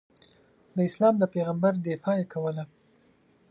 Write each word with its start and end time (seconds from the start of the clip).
د 0.75 0.77
اسلام 0.89 1.15
د 1.19 1.23
پیغمبر 1.35 1.73
دفاع 1.87 2.15
یې 2.19 2.25
کوله. 2.33 2.63